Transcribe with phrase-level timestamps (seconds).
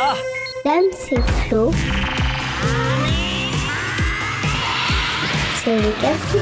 [0.00, 0.16] Ah
[0.64, 1.70] Dame, c'est Flo.
[5.62, 6.38] C'est le Café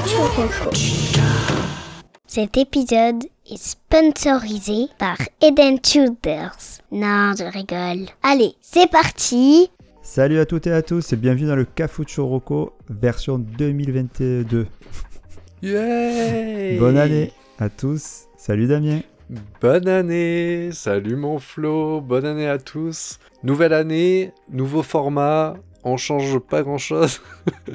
[2.26, 6.57] Cet épisode est sponsorisé par Eden Tudors.
[6.92, 8.09] Non, je rigole.
[8.23, 9.71] Allez, c'est parti
[10.03, 14.66] Salut à toutes et à tous et bienvenue dans le Cafucho Rocco version 2022.
[15.62, 18.23] Yay Bonne année à tous.
[18.37, 19.00] Salut Damien.
[19.62, 23.19] Bonne année Salut mon Flo, bonne année à tous.
[23.43, 27.23] Nouvelle année, nouveau format, on change pas grand chose.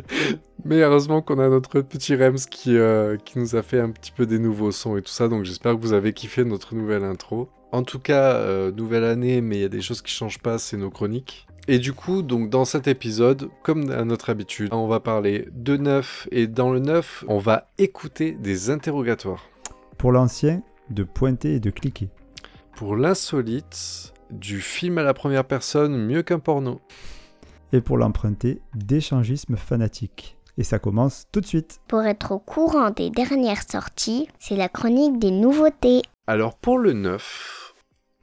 [0.65, 4.11] Mais heureusement qu'on a notre petit Rems qui, euh, qui nous a fait un petit
[4.11, 7.03] peu des nouveaux sons et tout ça, donc j'espère que vous avez kiffé notre nouvelle
[7.03, 7.49] intro.
[7.71, 10.59] En tout cas, euh, nouvelle année, mais il y a des choses qui changent pas,
[10.59, 11.47] c'est nos chroniques.
[11.67, 15.75] Et du coup, donc dans cet épisode, comme à notre habitude, on va parler de
[15.75, 19.49] neuf et dans le neuf, on va écouter des interrogatoires.
[19.97, 22.09] Pour l'ancien, de pointer et de cliquer.
[22.75, 26.79] Pour l'insolite, du film à la première personne mieux qu'un porno.
[27.73, 30.37] Et pour l'emprunter, d'échangisme fanatique.
[30.57, 31.79] Et ça commence tout de suite.
[31.87, 36.01] Pour être au courant des dernières sorties, c'est la chronique des nouveautés.
[36.25, 37.73] Alors pour le neuf,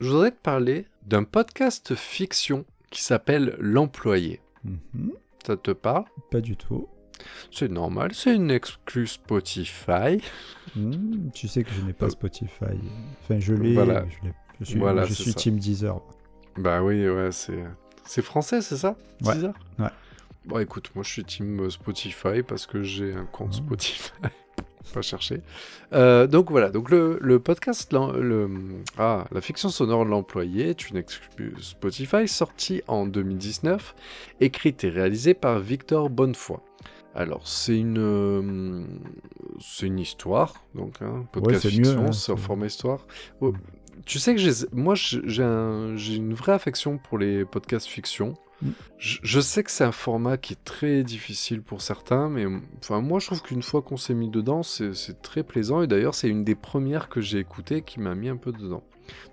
[0.00, 4.40] je voudrais te parler d'un podcast fiction qui s'appelle L'Employé.
[4.64, 5.12] Mhm.
[5.46, 6.04] Ça te parle?
[6.30, 6.88] Pas du tout.
[7.50, 10.20] C'est normal, c'est une exclue Spotify.
[10.76, 12.78] Hmm, tu sais que je n'ai pas Spotify.
[13.22, 13.74] Enfin, je l'ai.
[13.74, 14.04] Voilà.
[14.60, 15.38] Je, suis, Voilà, je suis ça.
[15.38, 16.00] Team Deezer.
[16.56, 17.64] Bah oui, ouais, c'est
[18.04, 19.54] c'est français, c'est ça Ouais, Deezer?
[19.78, 19.88] ouais.
[20.46, 23.64] Bon, écoute, moi je suis team euh, Spotify parce que j'ai un compte Oh.
[23.64, 24.12] Spotify.
[24.92, 25.40] Pas chercher.
[25.94, 28.50] Euh, donc voilà, donc le, le podcast, le,
[28.98, 33.94] ah, la fiction sonore de l'employé est une exclue Spotify sortie en 2019,
[34.40, 36.58] écrite et réalisée par Victor Bonnefoy.
[37.14, 38.84] Alors c'est une euh,
[39.60, 43.06] c'est une histoire, donc hein, podcast fiction, hein, c'est c'est- format histoire.
[43.40, 43.56] Oh, Mm.
[44.04, 48.34] tu sais que j'ai- moi j'ai un- une vraie affection pour les podcasts fiction.
[48.62, 48.68] Mm.
[48.98, 52.46] Je, je sais que c'est un format qui est très difficile pour certains, mais
[52.78, 55.82] enfin moi je trouve qu'une fois qu'on s'est mis dedans, c'est c'est très plaisant.
[55.82, 58.82] Et d'ailleurs c'est une des premières que j'ai écoutées qui m'a mis un peu dedans.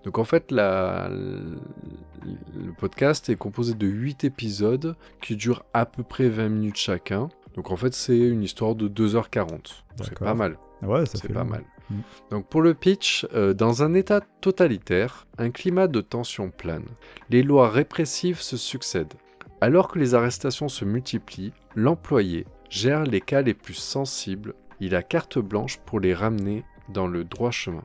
[0.03, 6.03] Donc en fait la, le podcast est composé de 8 épisodes qui durent à peu
[6.03, 7.29] près 20 minutes chacun.
[7.55, 9.83] Donc en fait c'est une histoire de 2h40.
[10.03, 10.57] C'est pas mal.
[10.81, 11.49] Ouais, ça C'est fait pas long.
[11.49, 11.63] mal.
[11.89, 11.95] Mm.
[12.31, 16.85] Donc pour le pitch, euh, dans un état totalitaire, un climat de tension plane.
[17.29, 19.13] Les lois répressives se succèdent.
[19.59, 24.55] Alors que les arrestations se multiplient, l'employé gère les cas les plus sensibles.
[24.79, 27.83] Il a carte blanche pour les ramener dans le droit chemin.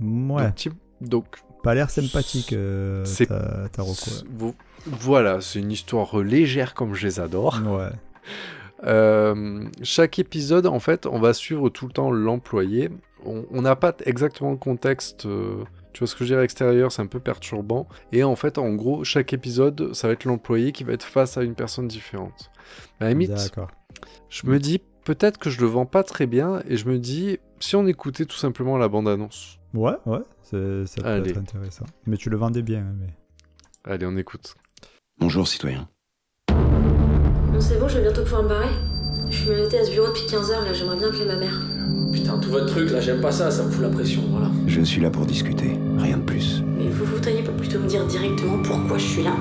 [0.00, 0.52] Ouais,
[1.00, 3.82] Donc, pas l'air sympathique euh, C'est- ta, ta
[4.86, 7.60] voilà, c'est une histoire légère comme je les adore.
[7.64, 7.90] ouais.
[8.84, 12.90] Euh, chaque épisode, en fait, on va suivre tout le temps l'employé.
[13.24, 15.26] On n'a pas exactement le contexte.
[15.26, 17.88] euh, tu vois ce que je veux dire à l'extérieur, c'est un peu perturbant.
[18.12, 21.36] Et en fait, en gros, chaque épisode, ça va être l'employé qui va être face
[21.38, 22.50] à une personne différente.
[23.00, 23.70] À la limite, D'accord.
[24.28, 26.62] je me dis peut-être que je le vends pas très bien.
[26.68, 29.58] Et je me dis, si on écoutait tout simplement la bande-annonce.
[29.74, 31.30] Ouais, ouais, c'est- ça peut Allez.
[31.30, 31.86] être intéressant.
[32.06, 32.80] Mais tu le vendais bien.
[32.80, 33.14] hein, Mais...
[33.90, 34.54] Allez, on écoute.
[35.18, 35.88] Bonjour, citoyen.
[37.56, 38.68] Bon, c'est bon, je vais bientôt pouvoir me barrer.
[39.30, 41.58] Je suis menotée à ce bureau depuis 15 heures, là, j'aimerais bien appeler ma mère.
[42.12, 44.50] Putain, tout votre truc là, j'aime pas ça, ça me fout la pression, voilà.
[44.66, 46.62] Je suis là pour discuter, rien de plus.
[46.76, 49.32] Mais vous voudriez pas plutôt me dire directement pourquoi je suis là?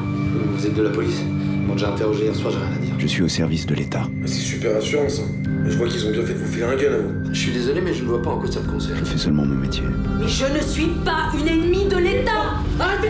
[0.56, 2.96] Vous êtes de la police Ils m'ont déjà interrogé hier soir, j'ai rien à dire.
[2.98, 4.04] Je suis au service de l'État.
[4.26, 5.24] C'est super rassurant ça.
[5.46, 7.34] Mais je vois qu'ils ont bien fait de vous filer un gun à vous.
[7.34, 8.98] Je suis désolé, mais je ne vois pas en quoi ça me concerne.
[8.98, 9.84] Je fais seulement mon métier.
[10.22, 12.32] Mais je ne suis pas une ennemie de l'État
[12.80, 13.10] Arrêtez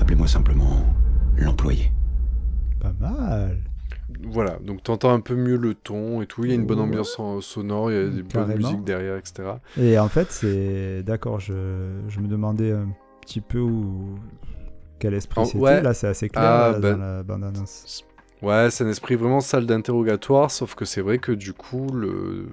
[0.00, 0.99] Appelez-moi simplement
[1.40, 1.92] l'employé.
[2.80, 3.58] Pas mal.
[4.24, 6.44] Voilà, donc t'entends un peu mieux le ton et tout.
[6.44, 9.16] Il y a une bonne ambiance en- sonore, il y a des bonnes musiques derrière,
[9.16, 9.48] etc.
[9.78, 11.02] Et en fait, c'est.
[11.02, 11.52] D'accord, je...
[12.08, 12.88] je me demandais un
[13.22, 14.16] petit peu où.
[14.98, 15.58] Quel esprit Oh, c'était.
[15.58, 15.82] ouais.
[15.82, 18.04] Là, c'est assez clair Ah, là, ben- dans la bande-annonce.
[18.42, 22.48] Ouais, c'est un esprit vraiment salle d'interrogatoire, sauf que c'est vrai que du coup, le...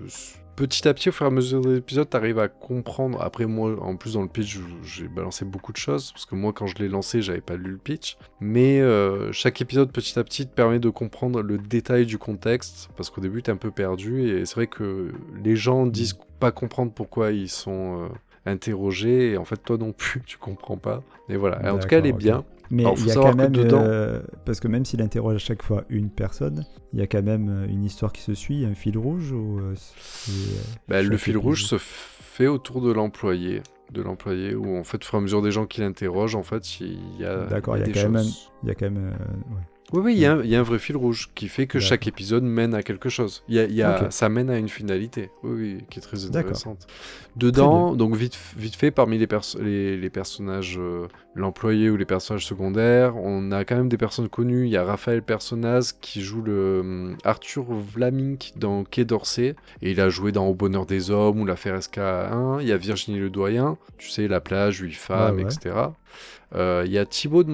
[0.58, 3.22] petit à petit, au fur et à mesure des épisodes, t'arrives à comprendre.
[3.22, 6.52] Après, moi, en plus, dans le pitch, j'ai balancé beaucoup de choses, parce que moi,
[6.52, 8.18] quand je l'ai lancé, j'avais pas lu le pitch.
[8.42, 12.90] Mais euh, chaque épisode, petit à petit, te permet de comprendre le détail du contexte,
[12.98, 15.12] parce qu'au début, t'es un peu perdu, et c'est vrai que
[15.44, 18.08] les gens disent pas comprendre pourquoi ils sont euh,
[18.46, 21.04] interrogés, et en fait, toi non plus, tu comprends pas.
[21.30, 22.44] Et voilà, en tout cas, elle est bien.
[22.70, 23.52] Mais Alors, il y a quand même.
[23.52, 27.08] dedans- euh, parce que même s'il interroge à chaque fois une personne, il y a
[27.08, 29.60] quand même euh, une histoire qui se suit, un fil rouge ou.
[29.60, 30.32] euh, euh,
[30.88, 33.62] Bah, le fil rouge se fait autour de l'employé.
[33.94, 36.44] De l'employé, où en fait, au fur et à mesure des gens qui l'interrogent, en
[36.44, 37.46] fait, il y a.
[37.46, 38.52] D'accord, il y a des quand même choses.
[38.64, 38.98] Il y a quand même.
[39.14, 39.62] euh, ouais.
[39.94, 41.66] Oui, oui, il y, a un- il y a un vrai fil rouge qui fait
[41.66, 43.44] que chaque épisode mène à quelque chose.
[43.48, 44.12] Y a, y a-.
[44.12, 46.88] Ça mène à une finalité, oui, oui, qui est très intéressante.
[47.38, 52.04] Dedans, donc vite, vite fait, parmi les, perso- les, les personnages, euh, l'employé ou les
[52.04, 54.66] personnages secondaires, on a quand même des personnes connues.
[54.66, 59.92] Il y a Raphaël Personnaz qui joue le hum, Arthur Vlamink dans Quai d'Orsay, et
[59.92, 62.58] il a joué dans Au bonheur des hommes ou l'affaire SK1.
[62.62, 65.44] Il y a Virginie Ledoyen, tu sais, La plage, huit femmes, ouais.
[65.44, 65.76] etc.
[66.56, 67.52] Euh, Il y a Thibaut de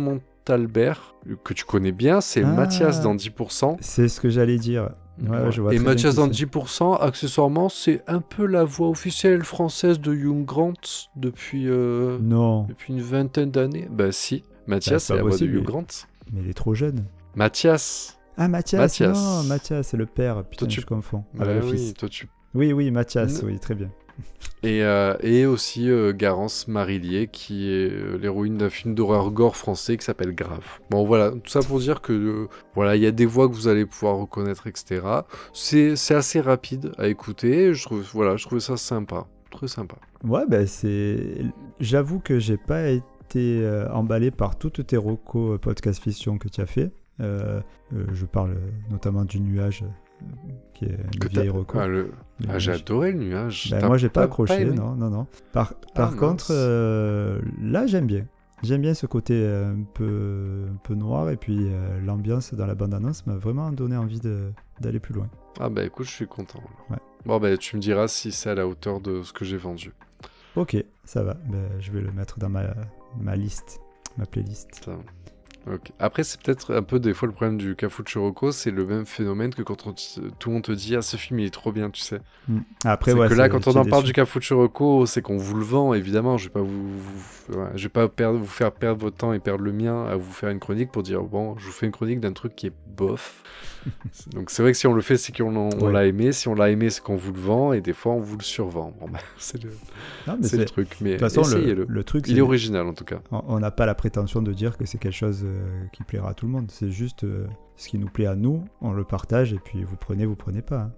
[0.48, 2.48] Montalbert, que tu connais bien, c'est Ah.
[2.48, 3.78] Mathias dans 10%.
[3.80, 4.84] C'est ce que j'allais dire.
[5.22, 5.50] Ouais, Voilà.
[5.52, 6.32] je vois Et Mathias dans c'est.
[6.46, 10.74] 10%, accessoirement, c'est un peu la voix officielle française de Hugh Grant
[11.16, 13.88] depuis, euh, Non, depuis une vingtaine d'années.
[13.92, 15.86] Bah si, Mathias, Bah, c'est la voix de Hugh Grant.
[16.34, 17.06] mais il est trop jeune.
[17.36, 19.18] Mathias Ah, Mathias, Mathias.
[19.18, 20.44] non, Mathias, c'est le père.
[20.44, 21.24] Putain, tu- je confonds.
[21.36, 21.94] Bah avec le oui, fils.
[21.94, 22.28] toi tu...
[22.56, 23.90] Oui, oui, Mathias, N- oui, très bien.
[24.64, 29.58] Et, euh, et aussi euh, Garance Marillier, qui est euh, l'héroïne d'un film d'horreur gore
[29.58, 30.80] français qui s'appelle Grave.
[30.90, 33.54] Bon voilà, tout ça pour dire que euh, voilà, il y a des voix que
[33.54, 35.02] vous allez pouvoir reconnaître, etc.
[35.54, 37.74] C'est assez rapide à écouter.
[37.74, 39.98] Je voilà, je trouvais ça sympa, très sympa.
[40.24, 41.44] Ouais, ben c'est.
[41.82, 46.66] J'avoue que j'ai pas été emballé par toutes tes recos podcast fiction que tu as
[46.66, 46.94] fait.
[47.20, 48.56] Je parle
[48.90, 49.84] notamment du nuage,
[50.86, 51.78] qui est une Que vieille t'as- reco.
[51.80, 52.12] Ah, le-
[52.50, 53.70] ah, j'ai adoré le nuage.
[53.72, 55.28] Ben, moi, j'ai pas accroché, non, non, non.
[55.52, 56.20] Par, par mince.
[56.20, 58.26] contre, euh, là, j'aime bien.
[58.64, 62.66] J'aime bien ce côté euh, un peu, un peu noir et puis euh, l'ambiance dans
[62.66, 64.22] la bande-annonce m'a vraiment donné envie
[64.80, 65.28] d'aller plus loin.
[65.60, 66.62] Ah bah écoute, je suis content.
[66.90, 66.96] Ouais.
[67.26, 69.92] Bon bah tu me diras si c'est à la hauteur de ce que j'ai vendu.
[70.56, 71.36] Ok, ça va.
[71.80, 72.64] Je vais le mettre dans ma,
[73.20, 73.82] ma liste,
[74.18, 74.70] ma playlist.
[74.86, 74.98] Ça.
[76.00, 78.86] Après, c'est peut-être un peu des fois le problème du Cafu de Chirocco, c'est le
[78.86, 79.94] même phénomène que quand on
[80.40, 82.20] tout le monde te dit Ah, ce film il est trop bien, tu sais.
[82.48, 82.60] Mm.
[82.86, 85.38] Après, C'est ouais, que là, quand on en parle du Cafu de Chirocco, c'est qu'on
[85.38, 86.38] vous le vend, évidemment.
[86.38, 89.32] Je vais pas vous, vous- ouais, je vais pas perdre, vous faire perdre votre temps
[89.34, 91.86] et perdre le mien à vous faire une chronique pour dire Bon, je vous fais
[91.86, 93.44] une chronique d'un truc qui est bof.
[94.34, 95.92] Donc c'est vrai que si on le fait, c'est qu'on on Ouais.
[95.92, 96.32] l'a aimé.
[96.32, 98.44] Si on l'a aimé, c'est qu'on vous le vend et des fois on vous le
[98.44, 98.94] survend.
[99.00, 100.98] Bon, bah, c'est le, truc.
[101.02, 101.42] Mais De toute façon,
[101.88, 103.20] le, truc, Il est original en tout cas.
[103.32, 106.32] on on n'a pas la prétention de dire que c'est quelque chose euh, qui plaira
[106.32, 106.70] à tout le monde.
[106.72, 107.48] C'est juste euh,
[107.78, 110.62] ce qui nous plaît à nous, on le partage et puis vous prenez, vous prenez
[110.62, 110.90] pas.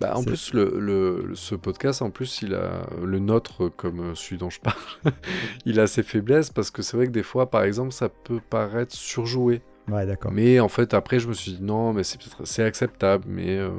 [0.00, 4.38] Bah, en plus, le, le- ce podcast, en plus, il a le nôtre, comme celui
[4.38, 4.76] dont je parle,
[5.66, 8.40] il a ses faiblesses parce que c'est vrai que des fois, par exemple, ça peut
[8.50, 9.62] paraître surjoué.
[9.88, 10.32] Ouais, d'accord.
[10.32, 13.24] Mais en fait, après, je me suis dit non, mais c'est acceptable.
[13.28, 13.70] Mais euh,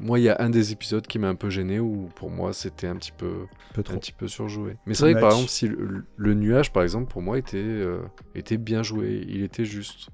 [0.00, 2.52] moi- il y a un des épisodes qui m'a un peu gêné où pour moi,
[2.52, 3.46] c'était un petit peu,
[3.76, 4.76] Un petit peu surjoué.
[4.86, 7.56] Mais c'est vrai que par exemple, si le, le nuage, par exemple, pour moi, était,
[7.58, 8.02] euh,
[8.34, 10.08] était bien joué, il était juste.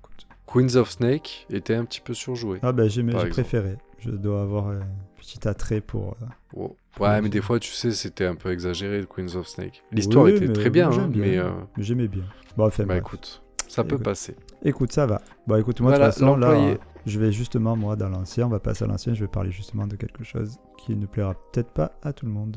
[0.46, 2.58] Queens of Snake était un petit peu surjoué.
[2.62, 3.76] Ah ben j'ai préféré.
[3.98, 4.80] Je dois avoir un
[5.19, 6.16] petit attrait pour.
[6.22, 6.75] euh, Oh.
[6.98, 9.84] Ouais, mais des fois, tu sais, c'était un peu exagéré, Queens of Snake.
[9.92, 11.22] L'histoire Oui, était très bien, hein, bien.
[11.22, 12.25] mais euh, mais J'aimais bien.
[12.56, 13.00] Bon, enfin, bah bref.
[13.00, 14.05] écoute, ça peut Écoute.
[14.05, 14.37] passer.
[14.62, 15.20] Écoute, ça va.
[15.47, 16.75] Bon, écoute, moi, Voilà, de toute façon, là,
[17.06, 19.87] je vais justement, moi, dans l'ancien, on va passer à l'ancien, je vais parler justement
[19.87, 22.56] de quelque chose qui ne plaira peut-être pas à tout le monde.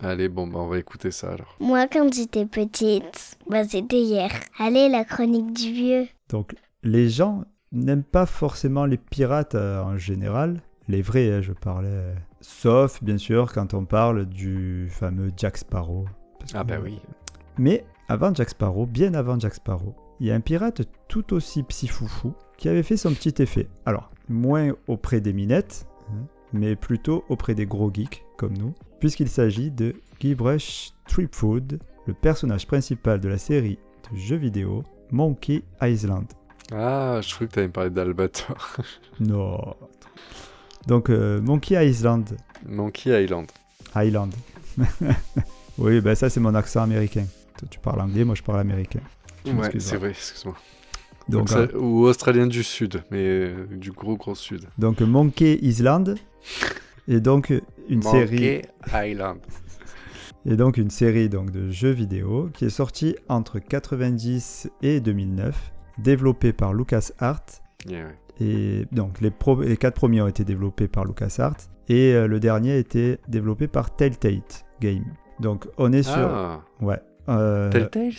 [0.00, 1.56] Allez, bon, bah on va écouter ça alors.
[1.60, 4.30] Moi, quand j'étais petite, bah, c'était hier.
[4.58, 6.06] Allez, la chronique du vieux.
[6.30, 10.60] Donc, les gens n'aiment pas forcément les pirates euh, en général.
[10.88, 11.88] Les vrais, hein, je parlais.
[11.88, 16.04] euh, Sauf, bien sûr, quand on parle du fameux Jack Sparrow.
[16.38, 17.00] Parce Ah que- bah oui.
[17.56, 21.62] Mais avant Jack Sparrow, bien avant Jack Sparrow, il y a un pirate tout aussi
[21.64, 23.68] psyfoufou qui avait fait son petit effet.
[23.86, 29.28] Alors, moins auprès des minettes, hein, mais plutôt auprès des gros geeks comme nous, puisqu'il
[29.28, 33.78] s'agit de Guybrush Threepwood, le personnage principal de la série
[34.10, 36.26] de jeux vidéo Monkey Island.
[36.72, 38.76] Ah, je croyais que t'allais me parler d'Albator.
[39.20, 39.76] Non.
[40.86, 42.36] Donc, euh, Monkey Island.
[42.66, 43.50] Monkey Island.
[43.94, 44.34] Island.
[45.78, 47.26] oui, ben ça, c'est mon accent américain.
[47.58, 49.00] Toi, tu parles anglais, moi, je parle américain.
[49.46, 50.54] Ouais, c'est vrai, excuse-moi.
[51.28, 54.66] Donc, Donc, euh, ça- Ou australien du sud, mais euh, du gros gros sud.
[54.78, 56.16] Donc Monkey Island
[57.08, 57.52] est donc
[57.88, 58.62] une série Monkey
[59.10, 59.38] Island.
[60.46, 65.72] est donc une série donc de jeux vidéo qui est sortie entre 90 et 2009,
[65.98, 67.40] développée par LucasArts
[67.86, 68.16] Yeah, ouais.
[68.40, 71.56] et donc les, pro- les quatre premiers ont été développés par LucasArts
[71.88, 74.40] et euh, le dernier a été développé par Telltale
[74.80, 75.04] Game.
[75.40, 76.98] Donc on est sur Ah, ouais
[77.28, 78.12] euh, Telltales?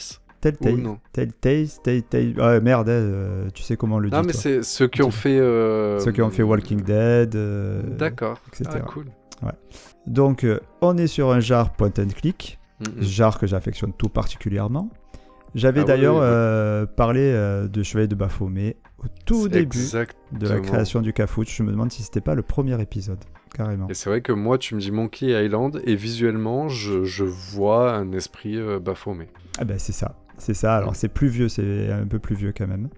[0.51, 4.33] Telltale non Telltale Telltale ah merde euh, tu sais comment on le dit Non, mais
[4.33, 5.39] c'est ceux qui ont fait.
[5.39, 8.39] euh, ceux qui ont fait Walking Dead euh, D'accord.
[8.67, 9.05] Ah, cool.
[10.07, 10.45] Donc,
[10.81, 14.89] on est sur un genre point and click, Mm, genre que j'affectionne tout particulièrement.
[15.55, 16.93] J'avais Ah d'ailleurs oui, oui.
[16.97, 17.31] parlé
[17.71, 19.79] de Chevalier de Baphomet au tout début
[20.33, 21.55] de la création du Cafouche.
[21.55, 23.19] Je me demande si c'était pas le premier épisode,
[23.53, 23.87] carrément.
[23.87, 27.93] Et c'est vrai que moi, tu me dis Monkey Island, et visuellement, je, je vois
[27.93, 29.29] un esprit euh, Baphomet.
[29.57, 30.75] Ah ben c'est ça, c'est ça.
[30.75, 32.89] Alors c'est plus vieux, c'est un peu plus vieux quand même.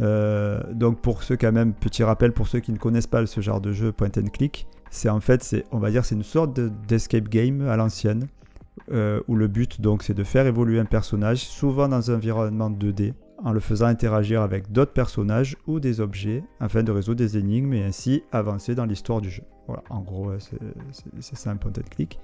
[0.00, 3.40] Euh, donc pour ceux quand même, petit rappel pour ceux qui ne connaissent pas ce
[3.40, 6.54] genre de jeu point and click, c'est en fait, on va dire, c'est une sorte
[6.54, 8.26] de- d'escape game à l'ancienne,
[8.92, 12.70] euh, où le but donc c'est de faire évoluer un personnage, souvent dans un environnement
[12.70, 17.36] 2D, en le faisant interagir avec d'autres personnages ou des objets, afin de résoudre des
[17.36, 19.42] énigmes et ainsi avancer dans l'histoire du jeu.
[19.66, 22.18] Voilà, en gros, c'est, ça un point and click.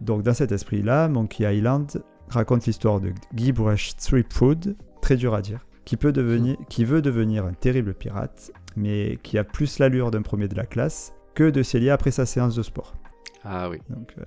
[0.00, 5.66] Donc dans cet esprit-là, Monkey Island raconte l'histoire de Guybrush Threepwood, très dur à dire,
[5.84, 10.22] qui, peut devenir, qui veut devenir un terrible pirate, mais qui a plus l'allure d'un
[10.22, 12.94] premier de la classe que de Célia après sa séance de sport.
[13.44, 13.78] Ah oui.
[13.88, 14.24] Donc, euh,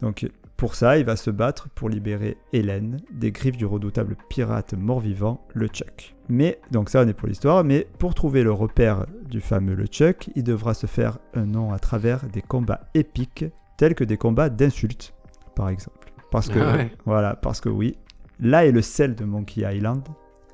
[0.00, 0.28] donc
[0.60, 5.46] pour ça, il va se battre pour libérer Hélène des griffes du redoutable pirate mort-vivant,
[5.54, 6.14] le Chuck.
[6.28, 9.86] Mais, donc ça on est pour l'histoire, mais pour trouver le repère du fameux le
[9.86, 13.46] Chuck, il devra se faire un nom à travers des combats épiques,
[13.78, 15.14] tels que des combats d'insultes,
[15.56, 15.99] par exemple.
[16.30, 16.92] Parce que, Ah ouais.
[17.06, 17.96] voilà, parce que oui,
[18.40, 20.02] là est le sel de Monkey Island,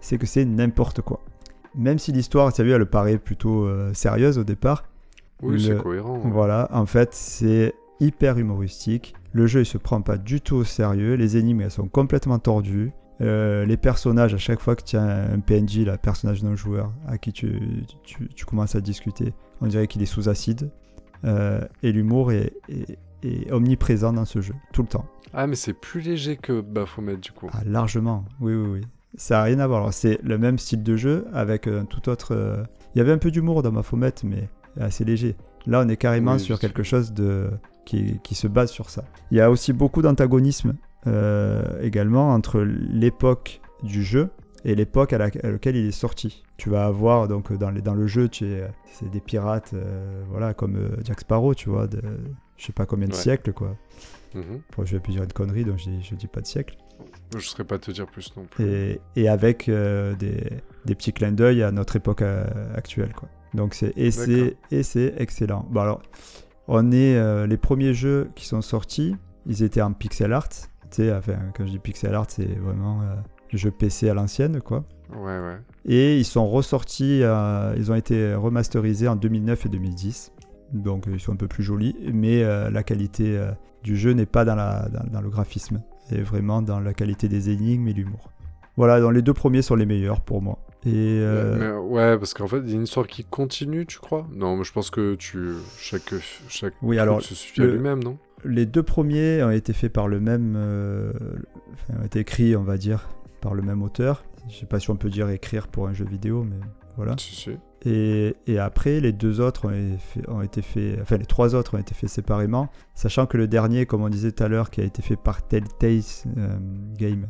[0.01, 1.21] c'est que c'est n'importe quoi.
[1.75, 4.85] Même si l'histoire, tu as vu, elle paraît plutôt euh, sérieuse au départ,
[5.43, 6.19] Oui, c'est cohérent.
[6.25, 9.15] voilà, en fait, c'est hyper humoristique.
[9.33, 11.15] Le jeu, il se prend pas du tout au sérieux.
[11.15, 12.93] Les énigmes, elles sont complètement tordues.
[13.21, 16.93] Euh, les personnages, à chaque fois que tu as un PNJ, là, personnage non joueur,
[17.07, 17.61] à qui tu,
[18.03, 20.71] tu, tu commences à discuter, on dirait qu'il est sous acide.
[21.25, 25.07] Euh, et l'humour est, est- est omniprésent dans ce jeu, tout le temps.
[25.35, 27.49] Ah, mais c'est plus léger que Baphomet du coup.
[27.53, 28.81] Ah, largement, oui, oui, oui.
[29.17, 29.93] Ça n'a rien à voir.
[29.95, 32.35] C'est le même style de jeu avec un tout autre.
[32.35, 32.63] euh,
[32.95, 35.37] Il y avait un peu d'humour dans fommette, mais assez léger.
[35.67, 37.51] Là, on est carrément Oui, sur quelque chose de
[37.87, 39.05] qui, qui se base sur ça.
[39.31, 40.75] Il y a aussi beaucoup d'antagonisme
[41.07, 44.31] euh, également entre l'époque du jeu
[44.65, 46.43] et l'époque à, la- à laquelle il est sorti.
[46.59, 50.23] Tu vas avoir donc dans, les- dans le jeu, tu es- c'est des pirates, euh,
[50.29, 52.01] voilà, comme euh, Jack Sparrow, tu vois, de
[52.57, 53.19] je sais pas combien de Ouais.
[53.19, 53.77] siècles, quoi.
[54.35, 54.61] Mhm.
[54.77, 56.77] Bon, je vais plus dire une connerie, donc je dis, je dis pas de siècle
[57.37, 58.65] Je saurais pas te dire plus non plus.
[58.65, 60.43] et, et avec euh, des,
[60.85, 63.13] des petits clins d'œil à notre époque euh, actuelle.
[63.15, 63.29] Quoi.
[63.55, 64.11] Donc c'est et
[64.83, 65.67] c'est excellent.
[65.71, 66.03] Bon alors,
[66.69, 69.17] on est euh, les premiers jeux qui sont sortis,
[69.47, 70.49] ils étaient en pixel art.
[70.49, 70.59] Tu
[70.91, 73.01] sais, enfin, quand je dis pixel art, c'est vraiment
[73.53, 74.85] le jeu PC à l'ancienne, quoi.
[75.15, 75.59] Ouais, ouais.
[75.85, 77.23] Et ils sont ressortis,
[77.77, 80.33] ils ont été remasterisés en 2009 et 2010.
[80.73, 84.13] Donc euh, ils sont un peu plus jolis, mais euh, la qualité euh, du jeu
[84.13, 87.89] n'est pas dans, la, dans, dans le graphisme, c'est vraiment dans la qualité des énigmes
[87.89, 88.31] et l'humour.
[88.77, 90.59] Voilà, donc les deux premiers sont les meilleurs pour moi.
[90.85, 93.99] Et euh, Mais, ouais, parce qu'en fait, il y a une histoire qui continue, tu
[93.99, 94.29] crois?
[94.33, 96.15] Non, mais je pense que tu chaque
[96.49, 98.19] chaque Oui, alors, se suffit à lui-même, non?
[98.45, 100.57] Les deux premiers ont été faits par le même,
[101.73, 103.09] enfin, ont été écrits, on va dire,
[103.41, 104.25] par le même auteur.
[104.49, 106.61] Je sais pas si on peut dire écrire pour un jeu vidéo, mais
[106.97, 107.15] voilà.
[107.19, 107.51] Si, si.
[107.85, 111.55] Et, et après, les deux autres ont été, faits, ont été faits- enfin les trois
[111.55, 114.71] autres ont été faits séparément, sachant que le dernier, comme on disait tout à l'heure,
[114.71, 116.01] qui a été fait par Telltale
[116.39, 116.57] euh,
[116.97, 117.27] Game,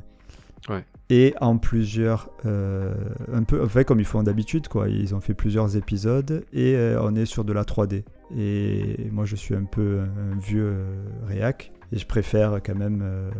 [0.68, 0.84] Ouais.
[1.10, 2.94] et en plusieurs, euh,
[3.32, 4.88] un peu, enfin comme ils font d'habitude, quoi.
[4.88, 8.04] Ils ont fait plusieurs épisodes et euh, on est sur de la 3D.
[8.36, 12.74] Et moi, je suis un peu un, un vieux euh, réac et je préfère quand
[12.74, 13.30] même euh,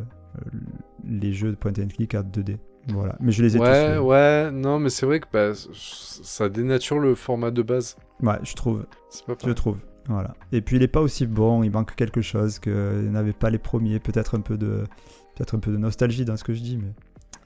[1.04, 2.58] les jeux de point and click à 2D.
[2.88, 4.00] Voilà, mais je les ai tous Ouais, faits.
[4.00, 7.96] ouais, non, mais c'est vrai que bah, ça dénature le format de base.
[8.22, 8.86] Ouais, je trouve.
[9.10, 9.76] C'est pas Je trouve.
[10.08, 10.34] Voilà.
[10.52, 13.58] Et puis il est pas aussi bon, il manque quelque chose que n'avait pas les
[13.58, 14.84] premiers, peut-être un peu de
[15.34, 16.92] peut-être un peu de nostalgie dans ce que je dis mais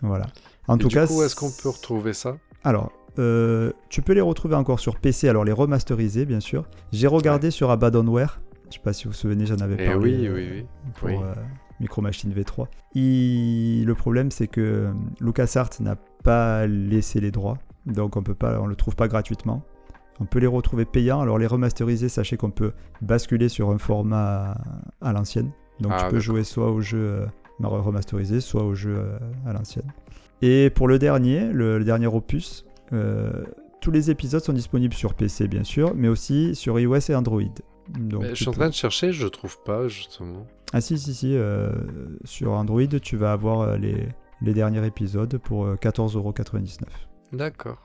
[0.02, 0.26] voilà.
[0.68, 2.36] En Et tout du cas, coup, est-ce qu'on peut retrouver ça?
[2.62, 6.66] Alors, euh, tu peux les retrouver encore sur PC, alors les remasterisés bien sûr.
[6.92, 8.42] J'ai regardé sur Abandonware.
[8.68, 10.66] Je sais pas si vous vous souvenez, j'en avais Eh parlé oui, euh, oui, oui.
[10.96, 11.16] pour Oui.
[11.16, 11.34] euh,
[11.80, 12.66] Micro Machine V3.
[12.94, 18.34] Il- Le problème c'est que euh, LucasArts n'a pas laissé les droits, donc on peut
[18.34, 19.62] pas, on le trouve pas gratuitement.
[20.22, 21.20] On peut les retrouver payants.
[21.22, 24.54] Alors les remasterisés, sachez qu'on peut basculer sur un format
[25.00, 25.50] à, l'ancienne.
[25.80, 26.20] Donc Ah, tu peux d'accord.
[26.20, 27.26] jouer soit au jeu euh,
[27.60, 29.90] remasterisé, soit au jeu euh, à l'ancienne.
[30.42, 33.44] Et pour le dernier, le, le dernier opus, euh,
[33.80, 37.40] tous les épisodes sont disponibles sur PC bien sûr, mais aussi sur iOS et Android.
[37.88, 40.46] Donc, je suis en train de chercher, je trouve pas, justement.
[40.72, 41.36] Ah si, si, si.
[41.36, 41.70] euh,
[42.24, 44.08] sur Android, tu vas avoir euh, les,
[44.42, 46.82] les derniers épisodes pour euh, 14,99€.
[47.32, 47.84] D'accord.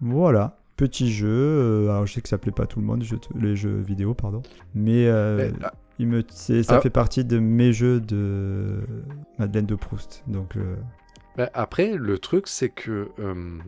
[0.00, 0.58] Voilà.
[0.76, 1.26] Petit jeu.
[1.28, 3.02] euh, alors je sais que ça plaît pas à tout le monde,
[3.34, 4.42] les jeux vidéo, pardon.
[4.74, 6.80] Mais euh, Mais, ah, il me, c'est- ça Ah.
[6.82, 8.80] fait partie de mes jeux de
[9.38, 10.22] Madeleine de Proust.
[10.26, 10.76] Donc euh,
[11.38, 13.58] bah, après, le truc, c'est que euh,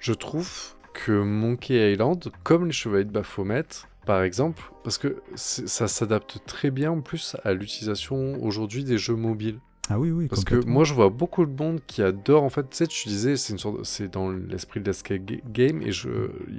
[0.00, 0.50] je trouve
[0.92, 3.62] que Monkey Island, comme les Chevaliers de Baphomet,
[4.06, 9.16] par exemple, parce que ça s'adapte très bien en plus à l'utilisation aujourd'hui des jeux
[9.16, 9.60] mobiles.
[9.92, 12.44] Ah oui, oui, Parce que moi, je vois beaucoup de monde qui adore.
[12.44, 15.40] En fait, tu sais, tu disais, c'est une sorte, c'est dans l'esprit de l'escape ga-
[15.52, 16.08] game, et je,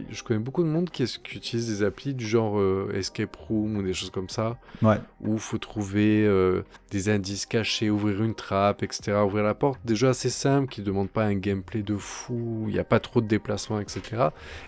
[0.09, 3.77] je connais beaucoup de monde qui, qui utilise des applis du genre euh, escape room
[3.77, 8.21] ou des choses comme ça, Ouais, où il faut trouver euh, des indices cachés, ouvrir
[8.21, 9.79] une trappe, etc., ouvrir la porte.
[9.85, 13.00] Des jeux assez simples qui demandent pas un gameplay de fou, il n'y a pas
[13.00, 14.01] trop de déplacements, etc.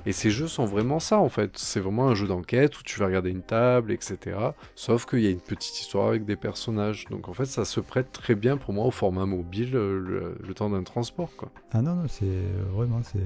[0.05, 1.51] Et ces jeux sont vraiment ça, en fait.
[1.57, 4.37] C'est vraiment un jeu d'enquête où tu vas regarder une table, etc.
[4.75, 7.07] Sauf qu'il y a une petite histoire avec des personnages.
[7.09, 10.37] Donc, en fait, ça se prête très bien pour moi au format mobile, euh, le,
[10.45, 11.51] le temps d'un transport, quoi.
[11.71, 13.19] Ah non, non, c'est euh, vraiment, c'est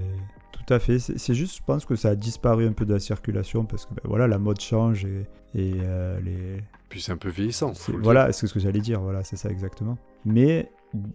[0.51, 0.99] tout à fait.
[0.99, 3.93] C'est juste, je pense que ça a disparu un peu de la circulation parce que
[3.93, 6.61] ben, voilà, la mode change et, et, euh, les.
[6.89, 7.73] Puis c'est un peu vieillissant.
[8.01, 9.01] Voilà, c'est ce que j'allais dire.
[9.01, 9.97] Voilà, c'est ça exactement.
[10.25, 10.71] Mais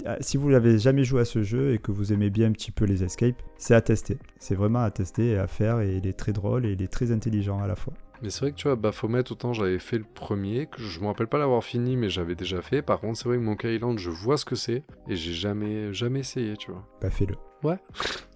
[0.07, 2.53] euh, si vous n'avez jamais joué à ce jeu et que vous aimez bien un
[2.53, 4.19] petit peu les escapes, c'est à tester.
[4.39, 6.93] C'est vraiment à tester et à faire et il est très drôle et il est
[6.93, 7.95] très intelligent à la fois.
[8.23, 11.07] Mais c'est vrai que tu vois, Baphomet, autant j'avais fait le premier, que je me
[11.07, 12.81] rappelle pas l'avoir fini, mais j'avais déjà fait.
[12.83, 15.93] Par contre, c'est vrai que Monkey Island, je vois ce que c'est, et j'ai jamais,
[15.93, 16.87] jamais essayé, tu vois.
[17.01, 17.35] Bah fais-le.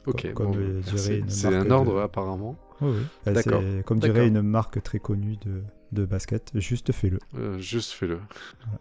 [0.07, 2.57] Ok, comme bon, euh, dirait c'est une c'est marque un ordre de- apparemment.
[2.81, 3.03] Oui, oui.
[3.25, 3.61] Bah, D'accord.
[3.63, 4.15] c'est Comme D'accord.
[4.15, 5.63] dirait une marque très connue de,
[5.93, 7.19] de basket, juste fais-le.
[7.37, 8.21] Euh, juste fais-le.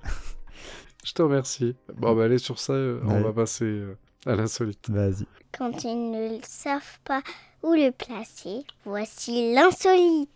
[1.04, 1.76] je te remercie.
[1.98, 3.22] Bon, bah allez, sur ça, euh, on Ouais.
[3.24, 3.98] va passer euh,
[4.28, 4.88] à l'insolite.
[4.90, 5.26] Vas-y.
[5.58, 7.22] Quand ils ne savent pas
[7.64, 10.30] où le placer, voici l'insolite.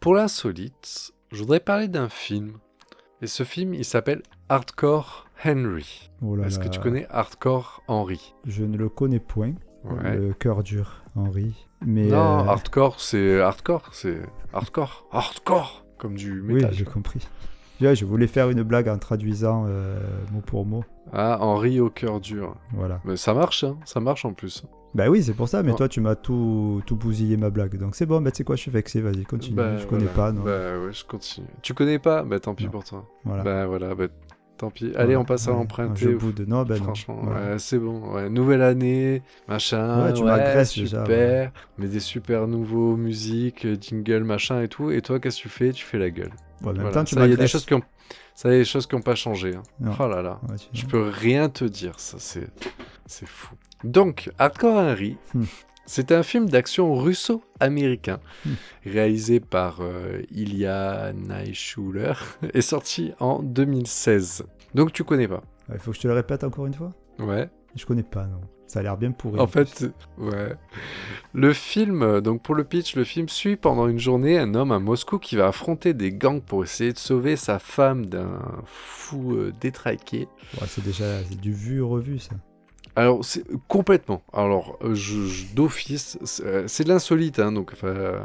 [0.00, 2.54] Pour l'insolite, je voudrais parler d'un film.
[3.20, 6.10] Et ce film, il s'appelle Hardcore Henry.
[6.22, 8.34] Oh Est-ce que tu connais Hardcore Henry?
[8.46, 9.52] Je ne le connais point.
[9.84, 10.16] Ouais.
[10.16, 11.02] Le cœur dur.
[11.84, 14.20] Mais Non, euh, hardcore, c'est hardcore, c'est
[14.54, 16.72] hardcore, hardcore, comme du oui, métal.
[16.72, 17.26] j'ai compris.
[17.82, 19.98] Ouais, je voulais faire une blague en traduisant euh,
[20.32, 20.84] mot pour mot.
[21.12, 22.54] Ah, Henri au cœur dur.
[22.72, 23.00] Voilà.
[23.04, 24.64] Mais ça marche, hein, ça marche en plus.
[24.94, 25.76] Bah oui, c'est pour ça, mais Oh.
[25.76, 27.76] toi, tu m'as tout, tout bousillé ma blague.
[27.78, 29.56] Donc c'est bon, bah tu sais quoi, je suis vexé, vas-y, continue.
[29.56, 30.32] Bah, je connais voilà.
[30.32, 30.42] pas, non.
[30.42, 31.46] Bah ouais, je continue.
[31.62, 32.22] Tu connais pas?
[32.24, 32.70] Bah tant pis Non.
[32.70, 33.06] pour toi.
[33.24, 33.42] voilà.
[33.44, 34.06] Bah voilà, bah
[34.58, 34.92] tant pis.
[34.96, 36.00] Allez, on passe à Ouais, l'emprunter.
[36.00, 36.44] Je boude.
[36.48, 36.84] Non, bah non.
[36.84, 38.14] Franchement, ouais, c'est bon.
[38.14, 40.06] Ouais, nouvelle année, machin.
[40.06, 41.04] Ouais, tu m'agresses super.
[41.04, 44.90] déjà, Mais des super nouveaux musiques, euh, jingle, machin et tout.
[44.90, 45.70] Et toi, qu'est-ce que tu fais?
[45.72, 46.32] Tu fais la gueule.
[46.62, 46.94] Bon, en même Voilà.
[46.94, 47.50] temps, tu Ça, il y a des m'agresses.
[47.52, 47.82] choses qui ont,
[48.42, 49.54] ça, y a des choses qui ont pas changé.
[49.54, 49.92] hein.
[50.00, 50.40] Oh là là.
[50.48, 52.48] Ouais, Je peux rien te dire, ça c'est
[53.06, 53.54] c'est fou.
[53.84, 55.44] Donc, Hardcore Henry, Hmm.
[55.86, 58.50] c'est un film d'action russo-américain Hmm.
[58.84, 62.12] réalisé par euh, Ilya Naishuller
[62.54, 64.44] et sorti en 2016.
[64.74, 65.42] Donc tu connais pas.
[65.72, 66.92] Il faut que je te le répète encore une fois?
[67.18, 67.48] Ouais.
[67.76, 68.40] Je connais pas, non.
[68.70, 69.40] Ça a l'air bien pourri.
[69.40, 69.84] En fait,
[70.18, 70.54] ouais.
[71.32, 74.70] Le film, euh, donc pour le pitch, le film suit pendant une journée un homme
[74.70, 79.32] à Moscou qui va affronter des gangs pour essayer de sauver sa femme d'un fou
[79.34, 80.28] euh, détraqué.
[80.60, 82.36] Ouais, c'est déjà du vu revu, ça.
[82.94, 84.22] Alors, c'est complètement.
[84.32, 88.24] Alors, je, je- d'office, c'est euh, c'est de l'insolite, hein, donc enfin,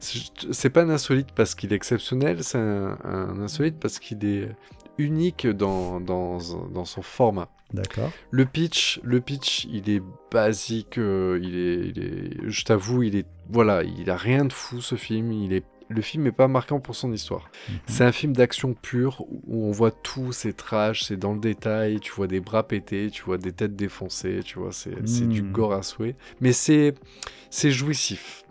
[0.00, 0.18] c'est
[0.50, 4.48] c'est pas un insolite parce qu'il est exceptionnel, c'est un, un insolite parce qu'il est
[4.98, 6.38] unique dans, dans,
[6.72, 7.48] dans son format.
[7.72, 8.10] D'accord.
[8.30, 13.16] Le pitch, le pitch, il est basique, euh, il est, il est, je t'avoue, il
[13.16, 15.32] est, voilà, il a rien de fou ce film.
[15.32, 17.50] Il est, le film est pas marquant pour son histoire.
[17.68, 17.74] Mhm.
[17.88, 21.98] C'est un film d'action pure où on voit tout, c'est trash, c'est dans le détail.
[21.98, 25.52] Tu vois des bras pétés, tu vois des têtes défoncées, tu vois, c'est, du Mhm.
[25.52, 26.14] gore à souhait.
[26.40, 26.94] Mais c'est,
[27.50, 28.44] c'est jouissif.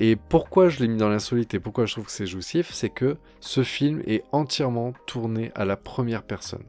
[0.00, 2.90] Et pourquoi je l'ai mis dans l'insolite et pourquoi je trouve que c'est jouissif, c'est
[2.90, 6.62] que ce film est entièrement tourné à la première personne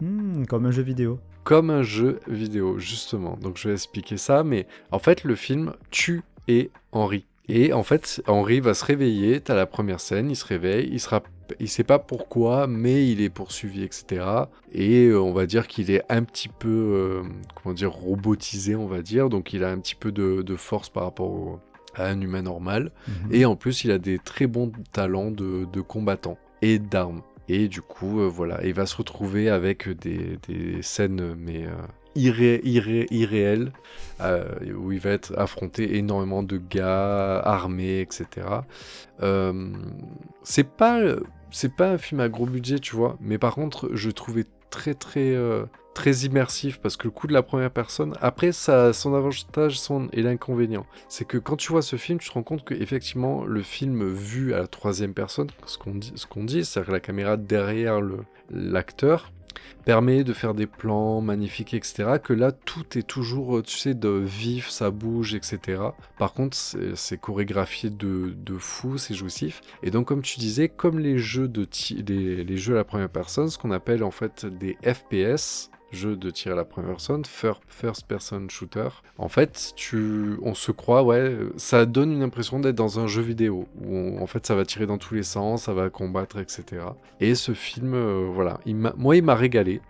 [0.00, 1.18] Hmm, comme un jeu vidéo.
[1.44, 3.38] comme un jeu vidéo, justement.
[3.40, 7.24] Donc je vais expliquer ça, mais en fait, le film tue et Henri.
[7.48, 11.00] Et en fait, Henri va se réveiller, t'as la première scène, il se réveille, il
[11.00, 11.22] sera
[11.60, 14.26] il sait pas pourquoi, mais il est poursuivi, etc.
[14.72, 17.22] Et euh, on va dire qu'il est un petit peu, euh,
[17.54, 19.28] comment dire, robotisé, on va dire.
[19.28, 21.60] Donc il a un petit peu de, de force par rapport au-
[22.00, 22.92] à un humain normal.
[23.08, 23.14] Mhm.
[23.34, 27.22] Et en plus, il a des très bons talents de, de combattant et d'armes.
[27.48, 31.70] Et du coup, euh, voilà, il va se retrouver avec des, des scènes, mais euh,
[32.16, 33.72] irré- irré- irréelles,
[34.20, 38.46] euh, où il va être affronté énormément de gars armés, etc.
[40.42, 41.00] C'est pas,
[41.50, 44.94] c'est pas un film à gros budget, tu vois, mais par contre, je trouvais très,
[44.94, 45.34] très,
[45.96, 49.80] très immersif parce que le coup de la première personne, après, ça a son avantage
[49.80, 52.74] son, et l'inconvénient c'est que quand tu vois ce film, tu te rends compte que
[52.74, 58.00] effectivement le film vu à la troisième personne, ce qu'on dit, c'est-à-dire la caméra derrière
[58.50, 59.32] l'acteur
[59.86, 62.18] permet de faire des plans magnifiques, etc.
[62.22, 65.80] Que là, tout est toujours, tu sais, de vif, ça bouge, etc.
[66.18, 66.56] Par contre,
[66.94, 69.62] c'est chorégraphié de, de fou, c'est jouissif.
[69.82, 71.66] Et donc, comme tu disais, comme les jeux de
[72.06, 76.30] les jeux à la première personne, ce qu'on appelle en fait des FPS, jeu de
[76.30, 78.88] tir à la première personne, fir- first person shooter.
[79.18, 83.22] En fait, tu, on se croit, ouais, ça donne une impression d'être dans un jeu
[83.22, 86.64] vidéo où en fait ça va tirer dans tous les sens, ça va combattre, etc.
[87.20, 88.58] Et ce film, euh, voilà,
[88.96, 89.80] moi il m'a régalé.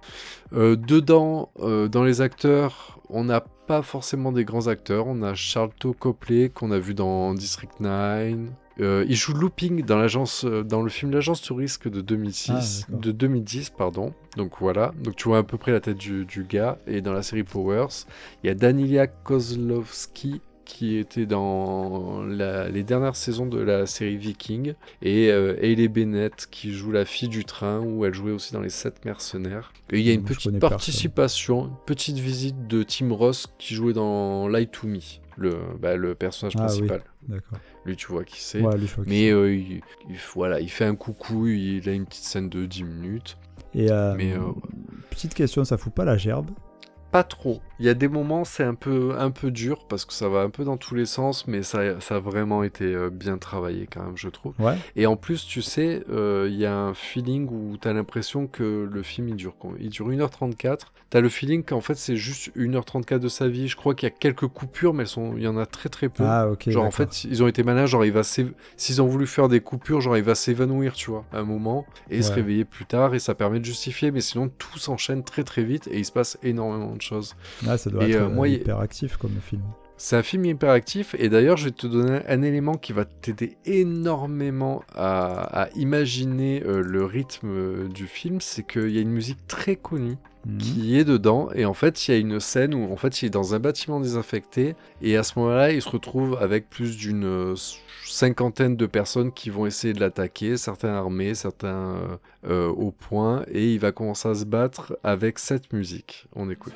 [0.52, 5.06] Euh, dedans, euh, dans les acteurs, on n'a pas forcément des grands acteurs.
[5.06, 8.34] On a Charlton Copley qu'on a vu dans District 9.
[8.78, 12.92] Euh, il joue Looping dans l'agence, dans le film L'agence du risque de 2006, Ah,
[12.94, 14.12] de 2010 pardon.
[14.36, 16.78] Donc voilà, donc tu vois à peu près la tête du, du gars.
[16.86, 18.04] Et dans la série Powers,
[18.44, 24.16] il y a Danilia Kozlowski qui était dans la- les dernières saisons de la série
[24.18, 28.52] Viking et euh, Hayley Bennett qui joue la fille du train où elle jouait aussi
[28.52, 29.72] dans les sept mercenaires.
[29.92, 30.58] Et il y a une Moi, petite personne.
[30.60, 34.98] participation, une petite visite de Tim Ross qui jouait dans Lie to Me,
[35.38, 36.66] le, bah, le personnage Ah oui.
[36.66, 37.02] principal.
[37.28, 37.58] D'accord.
[37.84, 38.60] Lui, tu vois qui c'est.
[38.60, 38.74] Ouais,
[39.06, 42.66] Mais euh, il, il- voilà, il fait un coucou, il a une petite scène de
[42.66, 43.36] 10 minutes.
[43.74, 44.40] Et euh, Mais, euh,
[45.10, 46.50] petite question, ça fout pas la gerbe?
[47.10, 47.60] Pas trop.
[47.78, 50.40] Il y a des moments, c'est un peu, un peu dur parce que ça va
[50.40, 53.86] un peu dans tous les sens, mais ça, ça a vraiment été euh, bien travaillé
[53.86, 54.54] quand même, je trouve.
[54.58, 54.76] Ouais.
[54.96, 58.46] Et en plus, tu sais, euh, il y a un feeling où tu as l'impression
[58.46, 60.78] que le film il dure, il dure 1h34.
[61.10, 63.68] Tu as le feeling qu'en fait c'est juste 1h34 de sa vie.
[63.68, 65.34] Je crois qu'il y a quelques coupures, mais elles sont...
[65.36, 66.24] il y en a très très peu.
[66.24, 66.48] Ah.
[66.66, 69.60] Genre en fait, ils ont été malins, genre il va s'ils ont voulu faire des
[69.60, 73.14] coupures, genre il va s'évanouir, tu vois, à un moment et se réveiller plus tard
[73.14, 76.12] et ça permet de justifier, mais sinon tout s'enchaîne très très vite et il se
[76.12, 77.34] passe énormément de choses.
[77.66, 79.62] Ah, ça doit et, être euh, moi, il- hyper actif comme film.
[79.98, 83.06] C'est un film hyper actif et d'ailleurs je vais te donner un élément qui va
[83.06, 89.00] t'aider énormément à, à imaginer euh, le rythme euh, du film, c'est qu'il y a
[89.00, 90.16] une musique très connue
[90.46, 90.58] Mhm.
[90.58, 93.26] qui est dedans et en fait il y a une scène où en fait il
[93.26, 97.24] est dans un bâtiment désinfecté et à ce moment-là il se retrouve avec plus d'une
[97.24, 97.54] euh,
[98.04, 102.16] cinquantaine de personnes qui vont essayer de l'attaquer, certains armés, certains euh,
[102.48, 106.28] euh, au point et il va commencer à se battre avec cette musique.
[106.36, 106.74] On écoute.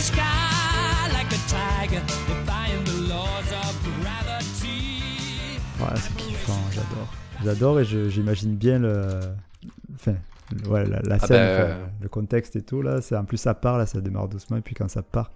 [0.00, 2.00] The sky like a tiger.
[2.26, 5.60] Defying the laws of gravity.
[5.78, 7.08] Ouais, c'est kiffant, j'adore.
[7.44, 9.20] J'adore et j'imagine bien le.
[9.94, 10.14] Enfin,
[10.70, 12.80] ouais, la, la Ah scène, bah, enfin, le contexte et tout.
[12.80, 13.00] là.
[13.12, 14.56] En plus, ça part, là, ça démarre doucement.
[14.56, 15.30] Et puis quand ça part.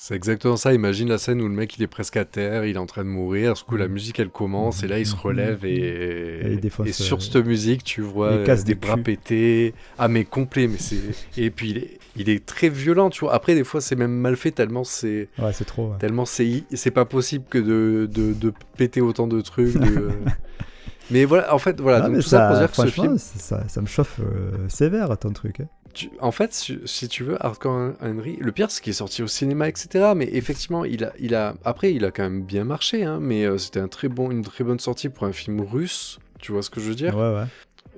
[0.00, 0.72] C'est exactement ça.
[0.72, 3.02] Imagine la scène où le mec il est presque à terre, il est en train
[3.02, 3.54] de mourir.
[3.54, 7.16] Du coup, la musique elle commence et là il se relève et, Et et sur
[7.16, 9.74] euh, cette musique tu vois il casse des des bras pétés.
[9.98, 10.68] Ah mais complet.
[10.68, 10.98] Mais c'est
[11.36, 13.10] et puis il est, il est très violent.
[13.10, 13.34] Tu vois.
[13.34, 15.88] Après des fois c'est même mal fait tellement c'est Ouais, c'est trop.
[15.90, 15.98] ouais.
[15.98, 19.74] tellement c'est c'est pas possible que de, de, de péter autant de trucs.
[19.76, 20.10] de-
[21.10, 21.52] mais voilà.
[21.52, 22.04] En fait voilà.
[22.04, 23.18] Ah, donc tout ça, pour dire que ce film.
[23.18, 25.58] ça, ça- ça me chauffe euh, sévère ton truc.
[25.58, 25.66] hein.
[25.94, 29.26] Tu- en fait, si, tu veux, Hardcore Henry, le pire, c'est qu'il est sorti au
[29.26, 30.12] cinéma, etc.
[30.14, 33.44] Mais effectivement, il a, il a, après, il a quand même bien marché, hein, mais
[33.44, 36.18] euh, c'était un très bon, une très bonne sortie pour un film russe.
[36.40, 37.16] Tu vois ce que je veux dire?
[37.16, 37.46] Ouais, ouais.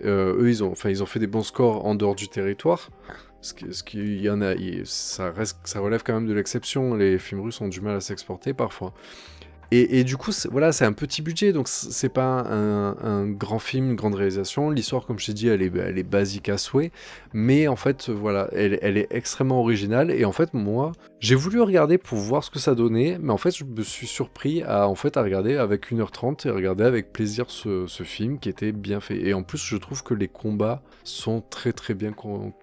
[0.06, 2.88] Euh, Eux, ils ont, enfin, ils ont fait des bons scores en dehors du territoire.
[3.42, 6.32] Ce qui, ce qui- y en a, il- ça reste, ça relève quand même de
[6.32, 6.94] l'exception.
[6.94, 8.94] Les films russes ont du mal à s'exporter parfois.
[9.72, 13.96] Et, du coup, voilà, c'est un petit budget, donc c'est pas un, grand film, une
[13.96, 14.70] grande réalisation.
[14.70, 16.90] L'histoire, comme je t'ai dit, elle est, basique à souhait,
[17.32, 20.10] mais en fait, voilà, elle, est extrêmement originale.
[20.10, 23.36] Et en fait, moi, j'ai voulu regarder pour voir ce que ça donnait, mais en
[23.36, 27.12] fait, je me suis surpris à, en fait, à regarder avec 1h30 et regarder avec
[27.12, 29.24] plaisir ce, film qui était bien fait.
[29.24, 32.12] Et en plus, je trouve que les combats sont très très bien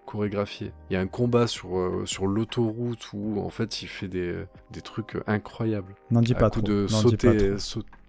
[0.07, 0.71] chorégraphiés.
[0.89, 4.33] Il y a un combat sur, euh, sur l'autoroute où en fait il fait des,
[4.71, 5.93] des trucs incroyables.
[6.09, 6.67] N'en dis À pas coup trop.
[6.71, 7.51] de sauter,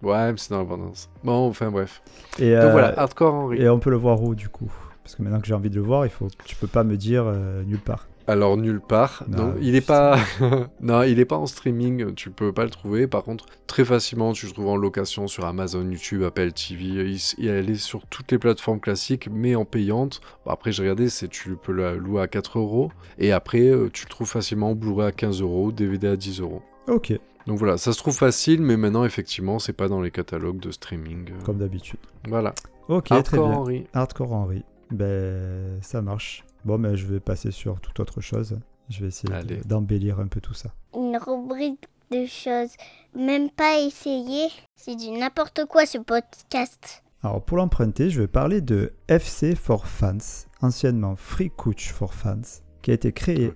[0.01, 1.09] Ouais, mais c'est dans l'abondance.
[1.23, 2.01] Bon, enfin bref.
[2.39, 3.61] Et, Donc euh, voilà, Hardcore Henry.
[3.61, 4.71] et on peut le voir où du coup?
[5.03, 6.95] Parce que maintenant que j'ai envie de le voir, il faut, tu peux pas me
[6.95, 8.07] dire euh, nulle part.
[8.29, 9.23] Alors nulle part.
[9.27, 10.19] Non, Non, il est pas.
[10.81, 12.13] non, il est pas en streaming.
[12.13, 13.07] Tu peux pas le trouver.
[13.07, 16.83] Par contre, très facilement, tu le trouves en location sur Amazon, YouTube, Apple TV.
[17.09, 20.21] Il, il est sur toutes les plateformes classiques, mais en payante.
[20.45, 22.91] Bon, après, j'ai regardé, c'est tu peux le louer à 4 euros.
[23.17, 26.41] Et après, euh, tu le trouves facilement en Blu-ray à 15 euros, DVD à 10
[26.41, 26.61] euros.
[26.87, 27.11] Ok,
[27.47, 30.69] Donc voilà, ça se trouve facile, mais maintenant, effectivement, c'est pas dans les catalogues de
[30.69, 31.31] streaming.
[31.31, 31.99] euh, comme d'habitude.
[32.27, 32.53] Voilà.
[32.89, 33.57] Ok, très Hardcore bien.
[33.57, 33.87] Henry.
[33.93, 34.63] Hardcore Henry.
[34.91, 36.43] Ben, ça marche.
[36.65, 38.59] Bon, mais je vais passer sur toute autre chose.
[38.89, 39.61] Je vais essayer Allez.
[39.65, 40.73] d'embellir un peu tout ça.
[40.95, 42.75] Une rubrique de choses
[43.15, 44.49] même pas essayées.
[44.75, 47.03] C'est du n'importe quoi ce podcast.
[47.21, 50.17] Alors, pour l'emprunter, je vais parler de FC for Fans,
[50.61, 53.53] anciennement Free Coach for Fans, qui a été créé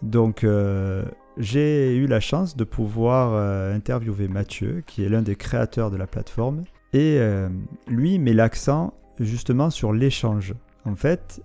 [0.00, 1.04] Donc euh,
[1.36, 5.98] j'ai eu la chance de pouvoir euh, interviewer Mathieu, qui est l'un des créateurs de
[5.98, 6.64] la plateforme,
[6.94, 7.50] et euh,
[7.88, 10.54] lui met l'accent justement sur l'échange.
[10.86, 11.42] En fait,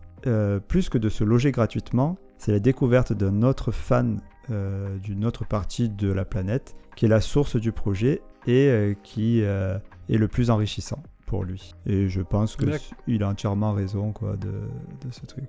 [0.70, 5.90] plus que de se loger gratuitement, c'est la découverte d'un autre fan d'une autre partie
[5.90, 11.02] de la planète qui est la source du projet et qui est le plus enrichissant
[11.34, 11.74] pour lui.
[11.88, 15.46] Et je pense qu'il a entièrement raison quoi, de, de ce truc.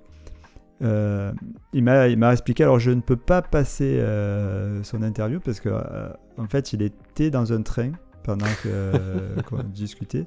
[0.81, 1.31] Euh,
[1.73, 6.09] il m'a expliqué, alors je ne peux pas passer euh, son interview parce que euh,
[6.39, 7.91] en fait il était dans un train
[8.23, 8.47] pendant
[9.47, 10.25] qu'on discutait.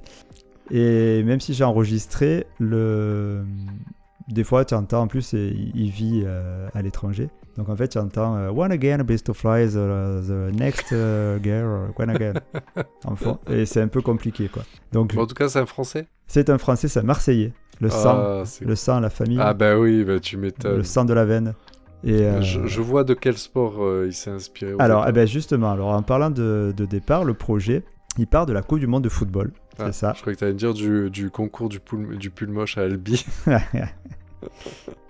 [0.71, 3.43] Et même si j'ai enregistré, le...
[4.29, 6.25] des fois tu entends en plus, il il vit
[6.73, 7.27] à l'étranger.
[7.59, 11.37] Donc en fait tu entends euh, One again, best to fly, the, the next uh,
[11.43, 12.35] girl, one again.
[13.49, 14.63] Et c'est un peu compliqué quoi.
[14.93, 16.07] Donc en tout cas, c'est un français?
[16.25, 17.51] c'est un français, c'est un marseillais.
[17.81, 20.77] Le sang, Ah, le sang, la famille, ah bah oui, bah tu m'étonnes.
[20.77, 21.53] le sang de la veine.
[22.05, 24.73] Et, euh, Je, je vois de quel sport euh, il s'est inspiré.
[24.79, 27.83] Alors, eh ben justement, alors en parlant de, de départ, le projet,
[28.17, 29.51] il part de la Coupe du Monde de football.
[29.77, 30.13] Ah, c'est ça.
[30.15, 32.77] Je crois que tu allais me dire du, du concours du, poule, du pull moche
[32.77, 33.25] à Albi.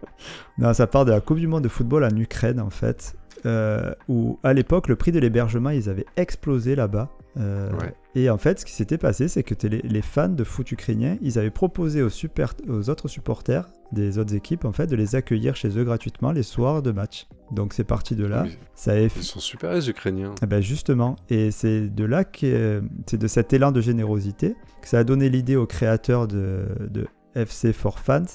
[0.57, 3.93] non, ça part de la Coupe du Monde de football en Ukraine, en fait, euh,
[4.07, 7.09] où à l'époque, le prix de l'hébergement, ils avaient explosé là-bas.
[7.37, 7.93] Euh, Ouais.
[8.15, 11.15] Et en fait, ce qui s'était passé, c'est que les, les fans de foot ukrainiens,
[11.21, 15.15] ils avaient proposé aux, super, aux autres supporters des autres équipes, en fait, de les
[15.15, 17.27] accueillir chez eux gratuitement les soirs de match.
[17.51, 18.43] Donc c'est parti de là.
[18.45, 20.33] Mais Ça avait Ils sont super les Ukrainiens.
[20.41, 24.87] Eh ben justement, et c'est de là que c'est de cet élan de générosité que
[24.87, 28.25] ça a donné l'idée aux créateurs de, de FC for Fans,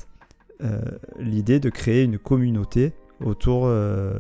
[1.19, 2.93] l'idée de créer une communauté
[3.25, 4.19] autour, euh,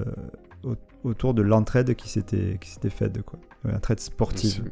[0.62, 0.75] au-
[1.09, 3.38] autour de l'entraide qui s'était qui s'était faite, quoi.
[3.64, 4.70] L'entraide sportive.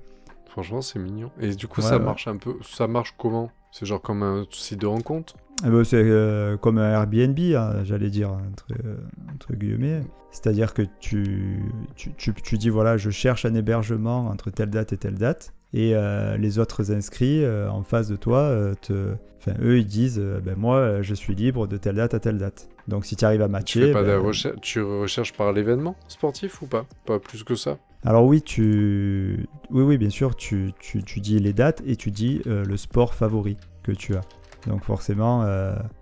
[0.48, 1.30] Franchement, c'est mignon.
[1.40, 2.04] Et du coup, Ouais, ça ouais.
[2.04, 2.54] marche un peu.
[2.62, 3.50] Ça marche comment?
[3.70, 5.34] C'est genre comme un site de rencontre?
[5.64, 8.96] Eh ben, c'est euh, comme un Airbnb, hein, j'allais dire, entre, euh,
[9.32, 10.02] entre guillemets.
[10.30, 11.62] C'est-à-dire que tu,
[11.94, 15.54] tu, tu, tu dis, voilà, je cherche un hébergement entre telle date et telle date.
[15.74, 19.14] Et euh, les autres inscrits euh, en face de toi, euh, te...
[19.38, 22.68] enfin, eux, ils disent, ben, moi, je suis libre de telle date à telle date.
[22.88, 23.80] Donc si tu arrives à Tu matcher...
[23.86, 26.84] fais pas de ben, Tu recherches par l'événement sportif ou pas?
[27.06, 27.78] Pas plus que ça?
[28.04, 29.46] Alors oui, tu...
[29.70, 33.14] oui, oui, bien sûr, tu, tu, tu dis les dates et tu dis le sport
[33.14, 34.22] favori que tu as.
[34.66, 35.46] Donc forcément,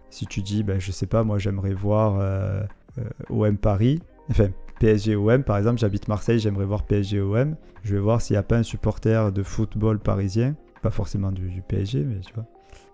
[0.09, 2.67] si tu dis, ben, je sais pas, moi j'aimerais voir
[3.29, 4.49] OM Paris, enfin
[4.81, 8.39] PSG OM par exemple, j'habite Marseille, j'aimerais voir PSG OM, je vais voir s'il n'y
[8.39, 12.47] a pas un supporter de football parisien, pas forcément du, du PSG, mais tu vois,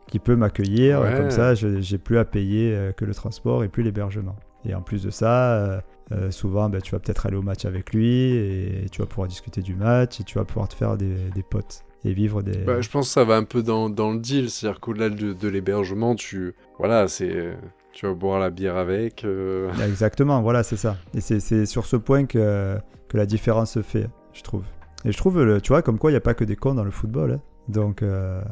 [0.08, 1.14] qui peut m'accueillir, Ouais.
[1.16, 4.36] comme ça je- j'ai plus à payer euh, que le transport et plus l'hébergement.
[4.68, 5.80] Et en plus de ça, euh,
[6.12, 9.28] euh, souvent, ben, tu vas peut-être aller au match avec lui et tu vas pouvoir
[9.28, 12.58] discuter du match et tu vas pouvoir te faire des, des potes et vivre des.
[12.64, 15.32] Bah, je pense que ça va un peu dans, dans le deal, c'est-à-dire qu'au-delà de,
[15.32, 17.56] de l'hébergement, tu voilà, c'est
[17.96, 19.24] tu vas boire la bière avec.
[19.24, 20.96] euh, Exactement, voilà, c'est ça.
[21.14, 22.76] Et c'est- sur ce point que,
[23.08, 24.64] que la différence se fait, je trouve.
[25.06, 26.84] Et je trouve, tu vois, comme quoi il n'y a pas que des cons dans
[26.84, 27.32] le football.
[27.32, 27.40] hein.
[27.68, 28.42] Donc, euh,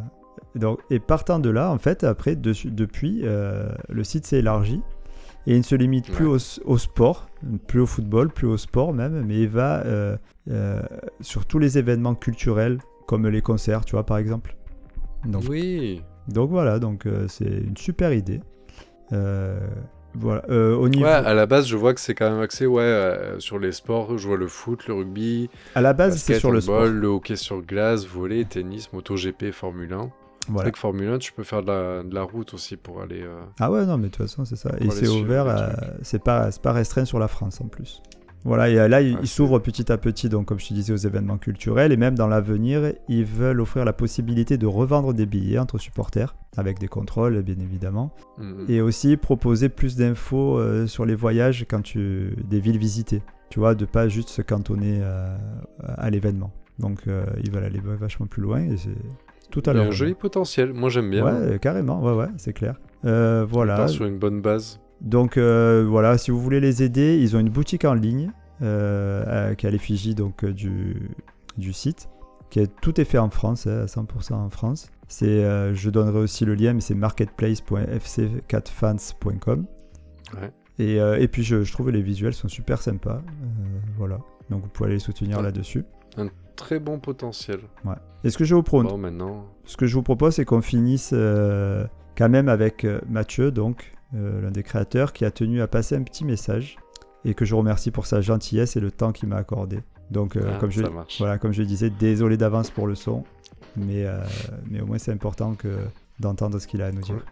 [0.54, 4.80] donc, et partant de là, en fait, après, depuis, euh, le site s'est élargi.
[5.46, 6.38] Et il ne se limite plus Ouais.
[6.64, 7.26] au, sport,
[7.66, 9.84] plus au football, plus au sport même, mais il va
[11.20, 14.56] sur tous les événements culturels, comme les concerts, tu vois, par exemple.
[15.26, 16.02] Donc, Oui.
[16.28, 18.40] donc voilà, donc euh, c'est une super idée.
[19.12, 19.58] Euh,
[20.14, 21.04] voilà, euh, au niveau...
[21.04, 23.72] Ouais, à la base, je vois que c'est quand même axé ouais, euh, sur les
[23.72, 24.16] sports.
[24.16, 27.00] Je vois le foot, le rugby, À la base, c'est sur le handball, sport.
[27.00, 30.10] le hockey sur glace, volley, tennis, MotoGP, Formule 1.
[30.46, 30.70] C'est Voilà.
[30.70, 33.22] que Formule 1, tu peux faire de la, de la route aussi pour aller.
[33.22, 34.70] euh, Ah ouais, non, mais de toute façon, c'est ça.
[34.78, 38.00] Et c'est ouvert, c'est pas, c'est pas restreint sur la France en plus.
[38.44, 40.74] Voilà, et là, il, Ouais, il c'est- s'ouvre petit à petit, donc comme je te
[40.74, 41.92] disais, aux événements culturels.
[41.92, 46.36] Et même dans l'avenir, ils veulent offrir la possibilité de revendre des billets entre supporters,
[46.56, 48.14] avec des contrôles, bien évidemment.
[48.38, 52.36] mm, Et aussi proposer plus d'infos euh, sur les voyages quand tu...
[52.48, 53.22] des villes visitées.
[53.50, 55.36] Tu vois, de pas juste se cantonner euh,
[55.82, 56.52] à l'événement.
[56.78, 58.90] Donc, euh, ils veulent aller vachement plus loin et c'est
[59.50, 59.86] tout à l'heure.
[59.86, 60.72] un joli potentiel.
[60.72, 61.24] Moi, j'aime bien.
[61.24, 62.80] Ouais, carrément, ouais, ouais, c'est clair.
[63.04, 63.76] Euh, On voilà.
[63.76, 64.80] part sur une bonne base.
[65.00, 68.30] Donc euh, voilà, si vous voulez les aider, ils ont une boutique en ligne
[68.62, 71.10] euh, qui est à l'effigie donc euh, du,
[71.58, 72.08] du site.
[72.50, 74.90] Qui est, tout est fait en France, hein, à 100% en France.
[75.08, 75.42] C'est,
[75.74, 79.66] je donnerai aussi le lien, mais c'est marketplace.fc4fans.com.
[80.34, 80.50] Ouais.
[80.78, 83.16] Et, euh, et puis je, je trouve les visuels sont super sympas.
[83.18, 84.18] Euh, voilà.
[84.50, 85.84] Donc vous pouvez aller les soutenir là-dessus.
[86.56, 87.58] Très bon potentiel.
[87.84, 87.96] Ouais.
[88.22, 89.44] Et ce que je vous, pro- Bon, maintenant.
[89.64, 91.84] ce que je vous propose, c'est qu'on finisse euh,
[92.16, 96.24] quand même avec Mathieu, donc l'un des créateurs, qui a tenu à passer un petit
[96.24, 96.76] message
[97.24, 99.80] et que je remercie pour sa gentillesse et le temps qu'il m'a accordé.
[100.10, 101.18] Donc, euh, Ah, comme, je, marche.
[101.18, 103.24] voilà, comme je disais, désolé d'avance pour le son,
[103.76, 104.18] mais, euh,
[104.70, 105.68] mais au moins c'est important que
[106.20, 107.24] d'entendre ce qu'il a à nous dire.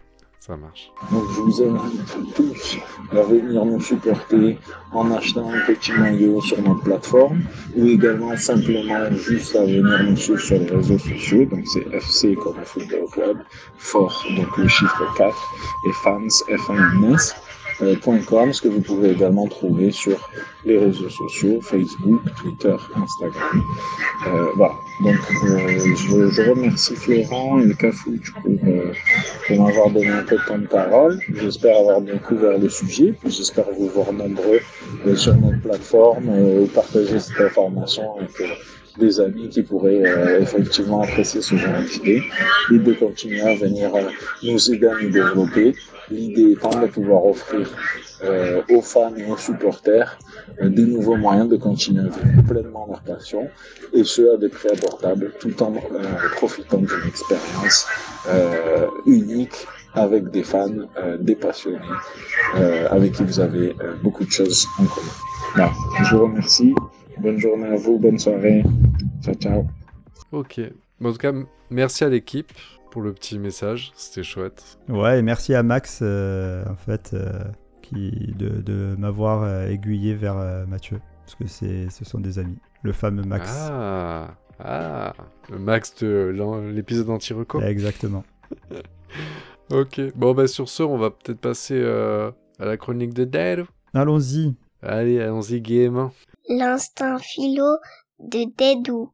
[0.45, 0.91] Ça marche.
[1.09, 2.77] Donc je vous invite tous
[3.13, 4.59] à venir nous supporter
[4.91, 7.43] en achetant un petit maillot sur notre plateforme
[7.77, 11.45] ou également simplement juste à venir nous suivre sur les réseaux sociaux.
[11.45, 13.37] Donc c'est FC comme le football club,
[13.77, 15.33] fort donc le chiffre 4
[15.87, 16.27] et fans
[16.57, 17.35] f 1 s
[17.81, 17.95] euh,
[18.51, 20.29] ce que vous pouvez également trouver sur
[20.65, 23.63] les réseaux sociaux, Facebook, Twitter, Instagram.
[24.27, 24.73] Euh, voilà.
[25.01, 28.93] Donc euh, je, je remercie Florent et Cafouche pour, euh,
[29.47, 31.19] pour m'avoir donné un peu de temps de parole.
[31.33, 33.13] J'espère avoir bien couvert le sujet.
[33.25, 34.59] J'espère vous voir nombreux
[35.07, 38.45] euh, sur notre plateforme euh, et partager cette information avec euh,
[38.97, 42.21] des amis qui pourraient euh, effectivement apprécier ce genre d'idée
[42.71, 44.01] et de continuer à venir euh,
[44.43, 45.75] nous aider à nous développer.
[46.11, 47.67] L'idée étant de pouvoir offrir
[48.23, 50.19] euh, aux fans et aux supporters
[50.61, 53.49] euh, des nouveaux moyens de continuer à vivre pleinement leur passion
[53.93, 55.79] et ce à des prix abordables tout en euh,
[56.35, 57.87] profitant d'une expérience
[58.27, 60.87] euh, unique avec des fans,
[61.19, 61.77] des passionnés,
[62.89, 65.07] avec qui vous avez beaucoup de choses en commun.
[65.53, 65.71] Voilà.
[66.03, 66.73] Je vous remercie.
[67.19, 68.63] Bonne journée à vous, bonne soirée.
[69.21, 69.67] Ciao, ciao.
[70.31, 70.59] Ok.
[70.99, 71.33] Bon, en tout cas,
[71.69, 72.51] merci à l'équipe
[72.91, 73.91] pour le petit message.
[73.95, 74.77] C'était chouette.
[74.89, 77.43] Ouais, et merci à Max, euh, en fait, euh,
[77.81, 82.39] qui, de, de m'avoir euh, aiguillé vers euh, Mathieu, parce que c'est, ce sont des
[82.39, 82.57] amis.
[82.81, 83.49] Le fameux Max.
[83.71, 85.13] Ah, ah,
[85.51, 86.33] le Max de
[86.73, 87.61] l'épisode anti-reco.
[87.61, 88.23] Exactement.
[89.71, 90.01] Ok.
[90.15, 93.65] Bon, bah sur ce, on va peut-être passer euh, à la chronique de Dave.
[93.93, 94.55] Allons-y.
[94.81, 96.11] Allez, allons-y gaiement.
[96.49, 97.77] L'instinct philo
[98.19, 99.11] de Dédou.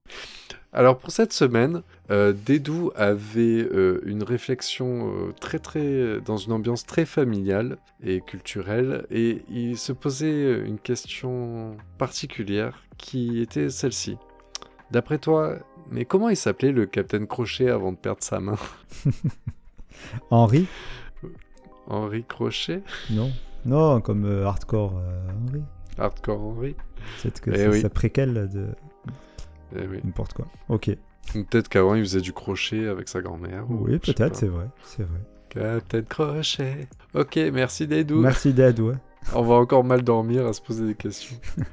[0.71, 6.51] Alors pour cette semaine, euh, Dédou avait euh, une réflexion euh, très très dans une
[6.51, 14.17] ambiance très familiale et culturelle et il se posait une question particulière qui était celle-ci.
[14.91, 15.55] D'après toi,
[15.91, 18.57] mais comment il s'appelait le Capitaine Crochet avant de perdre sa main?
[20.29, 20.67] Henri?
[21.87, 22.83] Henri Crochet?
[23.09, 23.31] Non.
[23.65, 25.63] Non, comme euh, hardcore euh, Henri.
[25.99, 26.75] Hardcore Henri
[27.19, 27.81] C'est que Eh c'est oui.
[27.81, 28.67] sa préquelle de
[29.75, 29.99] Eh oui.
[30.03, 30.47] n'importe quoi.
[30.69, 30.89] Ok.
[31.33, 33.69] Peut-être qu'avant il faisait du crochet avec sa grand-mère.
[33.69, 34.67] ou Oui, peut-être, c'est vrai.
[34.83, 35.19] C'est vrai.
[35.49, 36.87] Capitaine Crochet.
[37.15, 38.19] Ok, merci Dédou.
[38.21, 38.95] Merci Dad, ouais.
[39.35, 41.37] On va encore mal dormir à se poser des questions.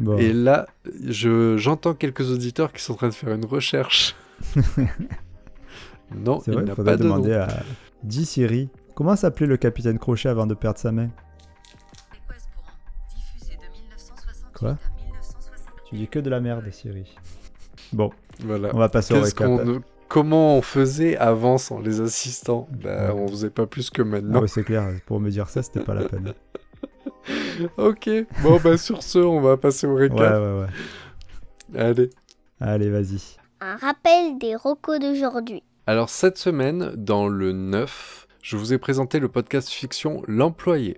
[0.00, 0.16] Bon.
[0.16, 0.66] Et là,
[1.08, 4.14] je, j'entends quelques auditeurs qui sont en train de faire une recherche.
[6.14, 7.48] non, c'est il vrai, il n'a faudrait pas de demander à
[8.04, 8.68] Dis Siri.
[8.94, 11.08] Comment s'appelait le capitaine Crochet avant de perdre sa main?
[14.58, 14.76] Quoi
[15.88, 17.14] Tu dis que de la merde, Siri.
[17.92, 18.70] Bon, Voilà.
[18.74, 19.50] on va passer au récap.
[20.08, 22.66] Comment on faisait avant sans les assistants?
[22.82, 23.20] Bah, Ouais.
[23.20, 24.40] On faisait pas plus que Ah maintenant.
[24.40, 26.32] ouais, c'est clair, pour me dire ça, c'était pas la peine.
[27.76, 28.08] ok,
[28.42, 30.18] bon bah sur ce, on va passer au Ouais, récap.
[30.18, 30.60] ouais,
[31.74, 31.78] ouais.
[31.80, 32.10] Allez.
[32.60, 33.20] Allez, vas-y.
[33.60, 35.62] Un rappel des recos d'aujourd'hui.
[35.86, 40.96] Alors cette semaine, dans le 9, je vous ai présenté le podcast fiction L'Employé.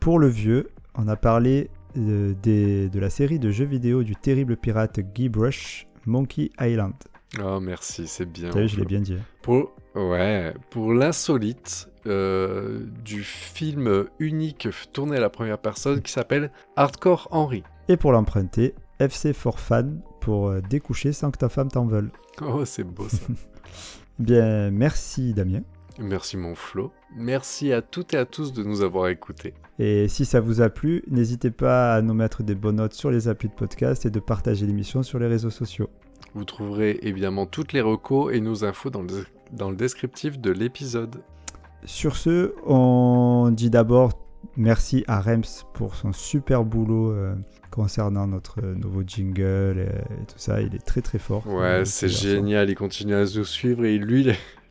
[0.00, 4.56] Pour le vieux, on a parlé euh, de la série de jeux vidéo du terrible
[4.56, 6.94] pirate Guy Brush, Monkey Island.
[7.42, 8.50] Oh merci, c'est bien.
[8.50, 9.14] T'as vu, je l'ai bien dit.
[9.14, 9.24] hein.
[9.42, 16.50] Pour, ouais, pour l'insolite euh, du film unique tourné à la première personne qui s'appelle
[16.76, 17.62] Hardcore Henry.
[17.88, 22.10] Et pour l'emprunter, FC for Fan pour euh, découcher sans que ta femme t'en veuille.
[22.40, 23.18] Oh, c'est beau ça.
[24.18, 25.60] Bien, merci Damien.
[25.98, 26.92] Merci mon Flo.
[27.16, 29.54] Merci à toutes et à tous de nous avoir écoutés.
[29.78, 33.10] Et si ça vous a plu, n'hésitez pas à nous mettre des bonnes notes sur
[33.10, 35.88] les applis de podcast et de partager l'émission sur les réseaux sociaux.
[36.34, 40.50] Vous trouverez évidemment toutes les recos et nos infos dans le, dans le descriptif de
[40.50, 41.16] l'épisode.
[41.84, 44.12] Sur ce, on dit d'abord
[44.56, 47.34] merci à Rems pour son super boulot euh,
[47.70, 50.60] concernant notre nouveau jingle et, et tout ça.
[50.62, 51.46] Il est très très fort.
[51.46, 54.30] Ouais, Euh, c'est génial, il continue à nous suivre et lui,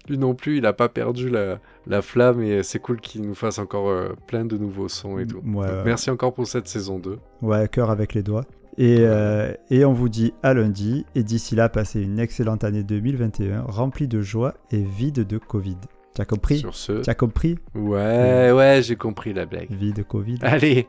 [0.10, 3.36] lui non plus, il n'a pas perdu la, la flamme et c'est cool qu'il nous
[3.36, 5.38] fasse encore euh, plein de nouveaux sons et tout.
[5.38, 5.84] Ouais, Donc, ouais.
[5.86, 7.18] merci encore pour cette saison 2.
[7.41, 8.46] Ouais, cœur avec les doigts.
[8.78, 11.06] Et, euh, et on vous dit à lundi.
[11.15, 15.78] Et d'ici là, passez une excellente année 2021 remplie de joie et vide de Covid.
[16.13, 16.58] Tu as compris?
[16.60, 17.58] Sur ce, Tu as compris?
[17.74, 19.72] Ouais, ouais, j'ai compris la blague.
[19.72, 20.39] Vide Covid.
[20.41, 20.88] Allez,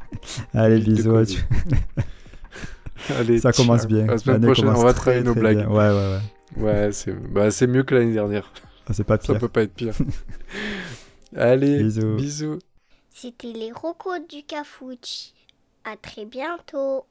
[0.54, 1.38] Allez, vide de bisous.
[3.18, 4.06] Allez, Ça commence bien.
[4.06, 5.56] La semaine prochaine, on va très, travailler nos très blagues.
[5.58, 5.68] bien.
[5.68, 6.18] Ouais, ouais, ouais.
[6.56, 8.52] Ouais, c'est bah, c'est mieux que l'année dernière.
[8.86, 9.36] Ah, c'est pas Ça pire.
[9.36, 9.94] peut pas être pire.
[11.36, 12.16] Allez, Bisous.
[12.16, 12.58] bisous.
[13.10, 15.32] C'était les rocos du Cafouche.
[15.84, 17.06] À très bientôt.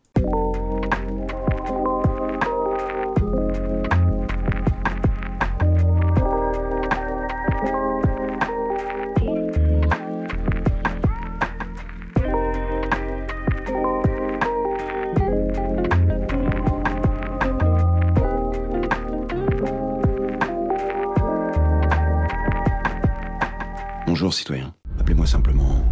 [24.23, 24.73] Bonjour, citoyen.
[25.01, 25.83] Appelez-moi simplement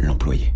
[0.00, 0.52] l'employé.